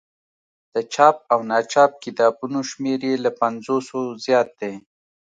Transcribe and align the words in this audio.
د 0.73 0.75
چاپ 0.93 1.17
او 1.31 1.39
ناچاپ 1.51 1.91
کتابونو 2.03 2.59
شمېر 2.69 2.99
یې 3.09 3.15
له 3.25 3.31
پنځوسو 3.41 3.99
زیات 4.25 4.49
دی. 4.61 4.73